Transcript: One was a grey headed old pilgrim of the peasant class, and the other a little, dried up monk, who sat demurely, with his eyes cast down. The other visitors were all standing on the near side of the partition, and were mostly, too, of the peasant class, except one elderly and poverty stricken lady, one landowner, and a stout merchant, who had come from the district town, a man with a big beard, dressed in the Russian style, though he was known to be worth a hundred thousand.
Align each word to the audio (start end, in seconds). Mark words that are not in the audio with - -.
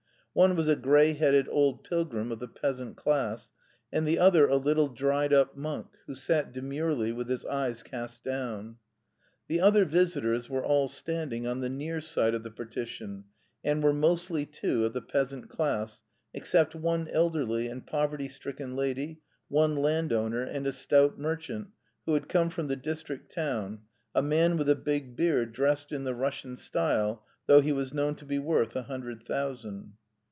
One 0.33 0.55
was 0.55 0.69
a 0.69 0.77
grey 0.77 1.11
headed 1.11 1.49
old 1.49 1.83
pilgrim 1.83 2.31
of 2.31 2.39
the 2.39 2.47
peasant 2.47 2.95
class, 2.95 3.51
and 3.91 4.07
the 4.07 4.17
other 4.17 4.47
a 4.47 4.55
little, 4.55 4.87
dried 4.87 5.33
up 5.33 5.57
monk, 5.57 5.87
who 6.07 6.15
sat 6.15 6.53
demurely, 6.53 7.11
with 7.11 7.27
his 7.27 7.43
eyes 7.43 7.83
cast 7.83 8.23
down. 8.23 8.77
The 9.49 9.59
other 9.59 9.83
visitors 9.83 10.49
were 10.49 10.63
all 10.63 10.87
standing 10.87 11.45
on 11.45 11.59
the 11.59 11.67
near 11.67 11.99
side 11.99 12.33
of 12.33 12.43
the 12.43 12.49
partition, 12.49 13.25
and 13.61 13.83
were 13.83 13.91
mostly, 13.91 14.45
too, 14.45 14.85
of 14.85 14.93
the 14.93 15.01
peasant 15.01 15.49
class, 15.49 16.01
except 16.33 16.75
one 16.75 17.09
elderly 17.09 17.67
and 17.67 17.85
poverty 17.85 18.29
stricken 18.29 18.73
lady, 18.77 19.19
one 19.49 19.75
landowner, 19.75 20.43
and 20.43 20.65
a 20.65 20.71
stout 20.71 21.19
merchant, 21.19 21.67
who 22.05 22.13
had 22.13 22.29
come 22.29 22.49
from 22.49 22.67
the 22.67 22.77
district 22.77 23.33
town, 23.33 23.81
a 24.15 24.21
man 24.21 24.55
with 24.55 24.69
a 24.69 24.75
big 24.75 25.17
beard, 25.17 25.51
dressed 25.51 25.91
in 25.91 26.05
the 26.05 26.15
Russian 26.15 26.55
style, 26.55 27.25
though 27.47 27.59
he 27.59 27.73
was 27.73 27.93
known 27.93 28.15
to 28.15 28.23
be 28.23 28.39
worth 28.39 28.77
a 28.77 28.83
hundred 28.83 29.23
thousand. 29.23 29.91